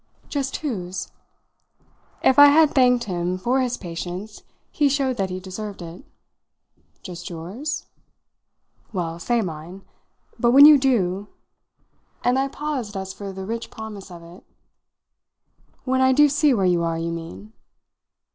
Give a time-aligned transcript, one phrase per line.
[0.29, 1.11] "Just whose?"
[2.23, 6.03] If I had thanked him for his patience he showed that he deserved it.
[7.03, 7.85] "Just yours?"
[8.91, 9.83] "Well, say mine.
[10.39, 11.27] But when you do!"
[12.25, 14.43] And I paused as for the rich promise of it.
[15.83, 17.53] "When I do see where you are, you mean?"